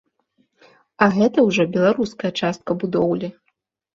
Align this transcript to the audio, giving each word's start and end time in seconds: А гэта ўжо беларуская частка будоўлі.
А 1.05 1.07
гэта 1.17 1.43
ўжо 1.49 1.65
беларуская 1.75 2.31
частка 2.39 2.71
будоўлі. 2.85 3.29